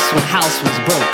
house 0.00 0.14
when 0.14 0.24
house 0.24 0.62
was 0.62 0.76
broke. 0.88 1.12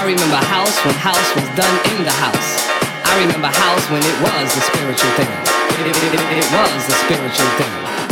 I 0.00 0.04
remember 0.06 0.36
house 0.48 0.76
when 0.86 0.94
house 0.94 1.28
was 1.36 1.44
done 1.52 1.76
in 1.92 2.04
the 2.04 2.12
house. 2.16 2.64
I 3.04 3.20
remember 3.20 3.48
house 3.48 3.84
when 3.90 4.00
it 4.00 4.16
was 4.24 4.54
the 4.54 4.62
spiritual 4.72 5.10
thing. 5.20 5.28
It, 5.80 5.92
it, 5.92 6.14
it, 6.14 6.38
it 6.40 6.46
was 6.48 6.86
the 6.86 6.96
spiritual 7.04 7.50
thing. 7.60 8.03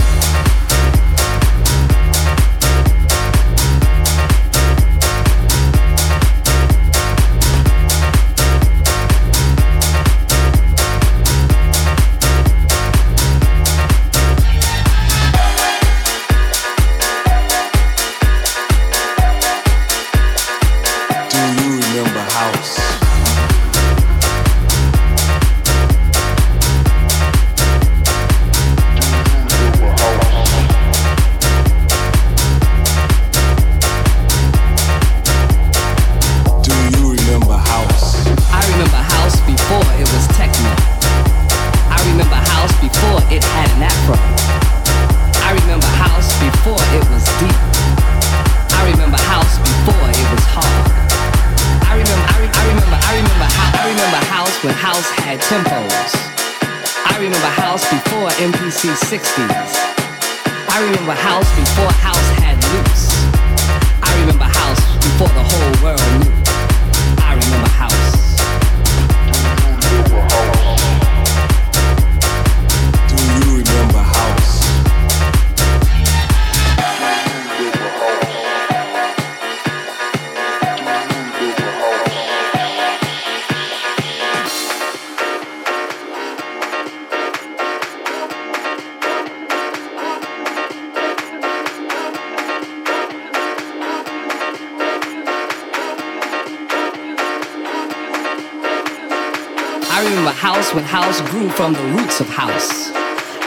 From 101.57 101.74
the 101.74 101.83
roots 101.95 102.20
of 102.20 102.29
house. 102.29 102.90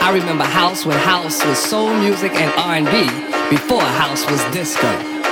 I 0.00 0.12
remember 0.12 0.44
house 0.44 0.86
when 0.86 0.96
house 0.98 1.44
was 1.44 1.58
soul 1.58 1.92
music 1.94 2.32
and 2.34 2.52
R&B 2.56 3.06
before 3.50 3.82
house 3.82 4.24
was 4.30 4.42
disco. 4.52 4.86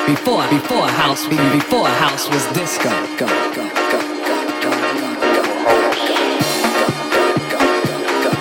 Before, 0.07 0.43
before 0.49 0.89
house, 0.89 1.27
before 1.29 1.87
house 1.87 2.29
was 2.29 2.45
disco. 2.53 2.91
Go, 3.17 3.27
go, 3.55 3.65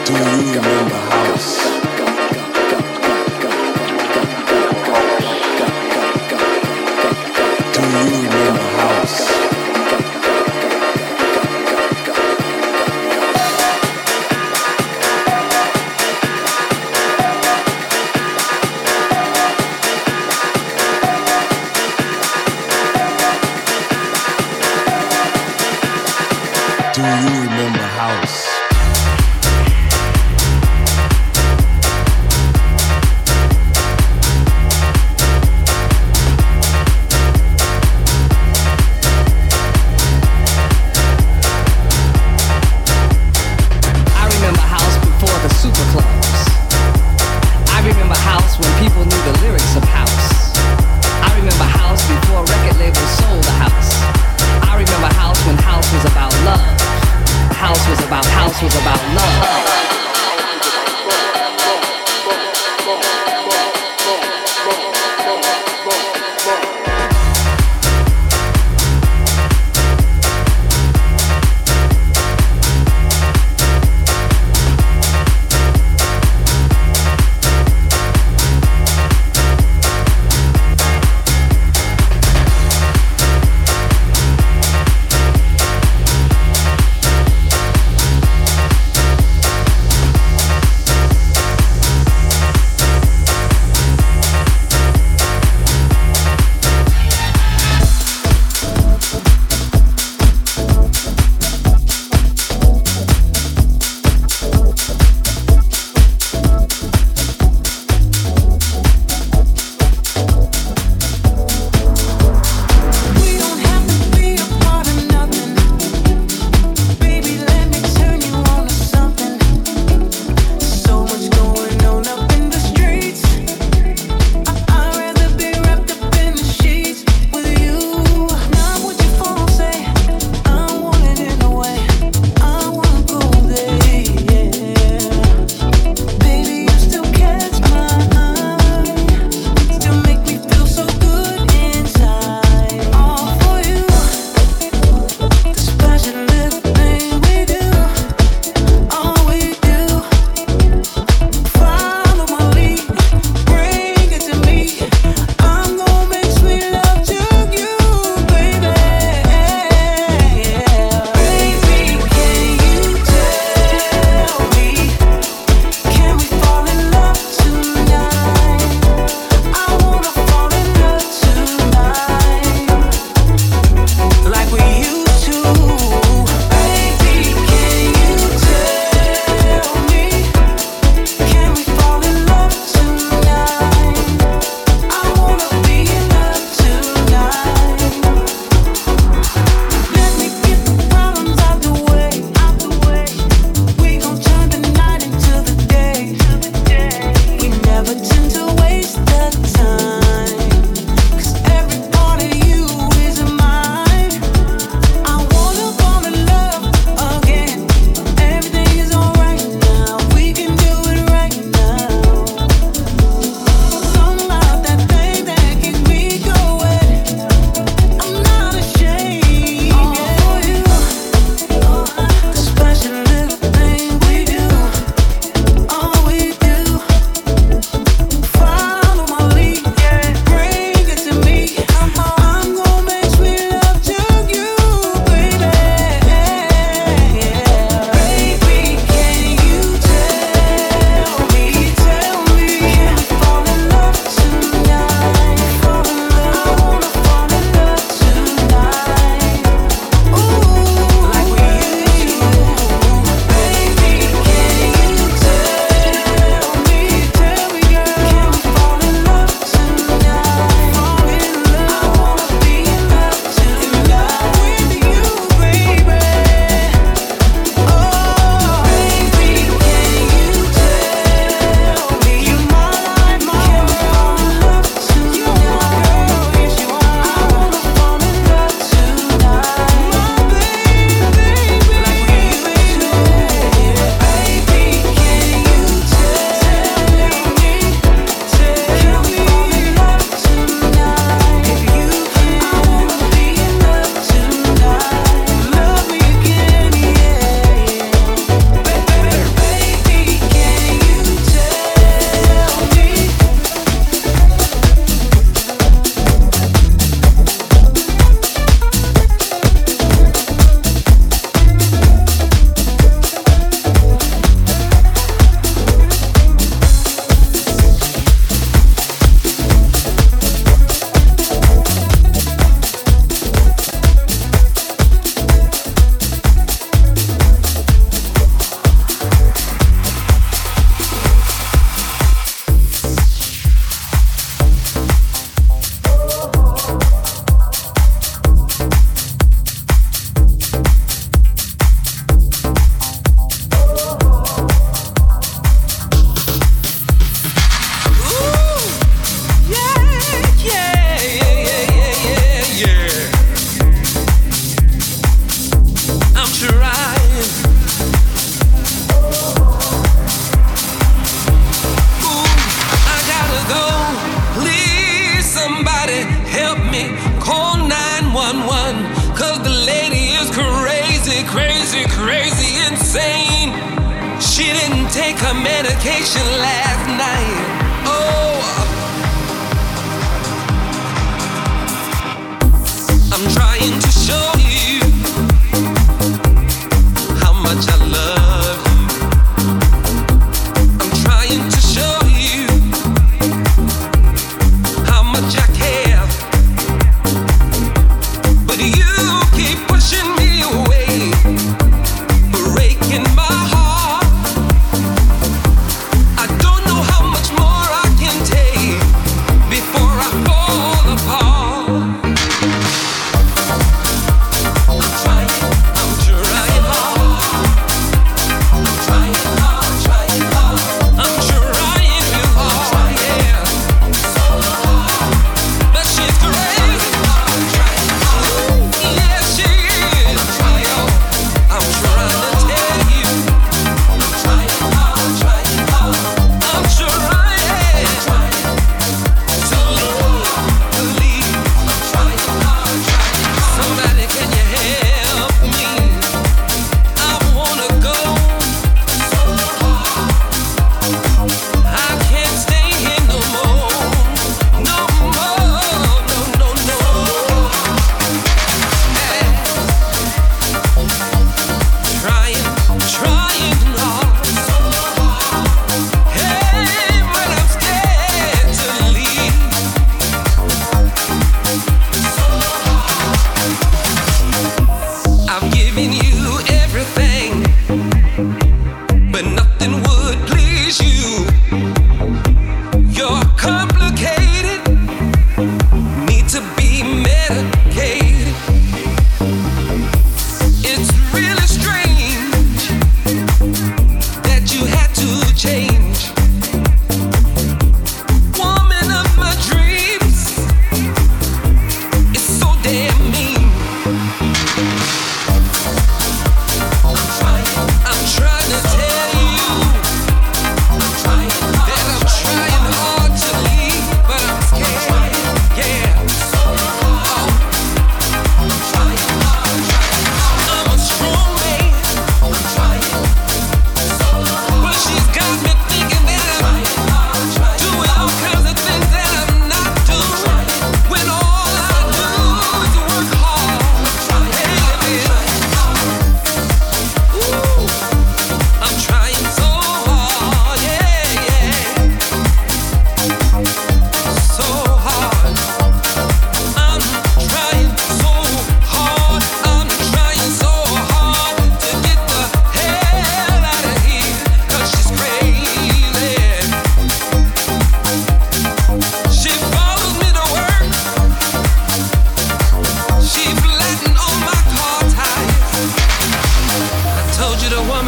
Do 0.05 0.13
you 0.13 0.53
remember 0.53 0.95
house? 0.95 1.92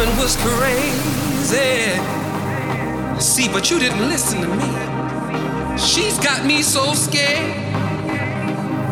woman 0.06 0.22
was 0.22 0.36
crazy. 0.36 2.00
See, 3.20 3.48
but 3.48 3.70
you 3.70 3.78
didn't 3.78 4.08
listen 4.08 4.40
to 4.40 4.48
me. 4.48 5.78
She's 5.78 6.18
got 6.18 6.44
me 6.44 6.62
so 6.62 6.94
scared. 6.94 7.56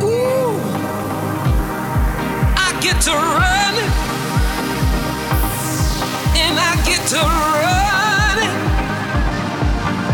Ooh, 0.02 0.58
I 2.56 2.78
get 2.80 3.00
to 3.02 3.12
run, 3.12 3.74
and 6.36 6.58
I 6.58 6.74
get 6.84 7.06
to 7.08 7.20
run, 7.62 8.38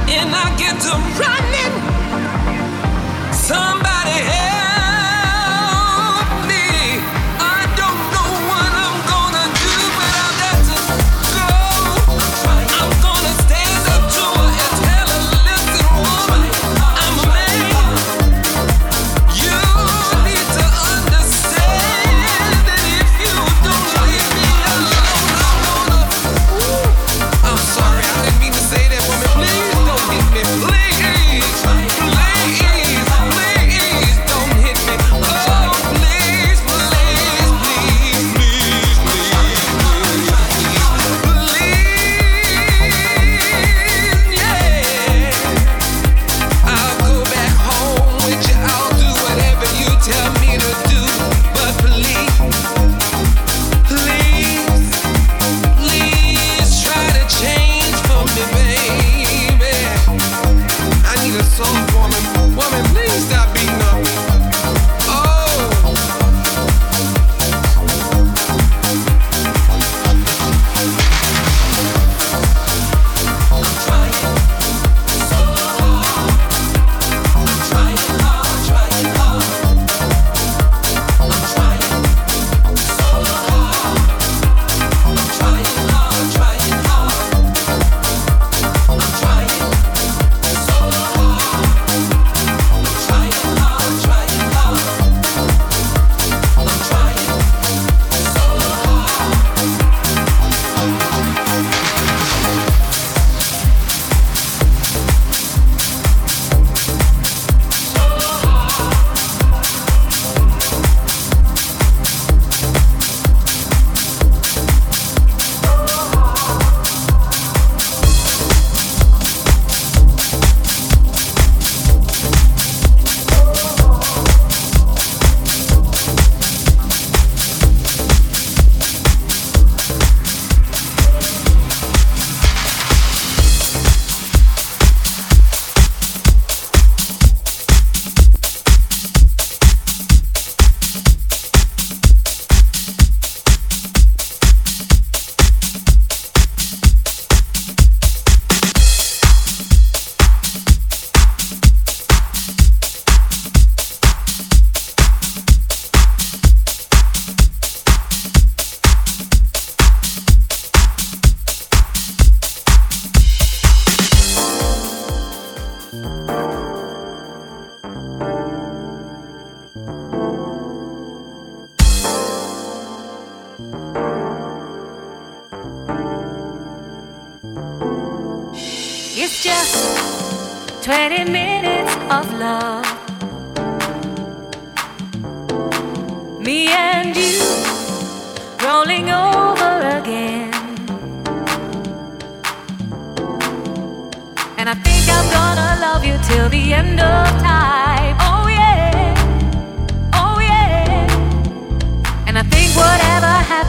and 0.09 0.35
I 0.35 0.57
get 0.57 0.81
to 0.87 0.95
running. 1.21 1.75
Somebody 3.33 4.11
help. 4.11 4.50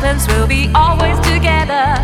Happens, 0.01 0.27
we'll 0.27 0.47
be 0.47 0.67
always 0.73 1.15
together. 1.19 2.00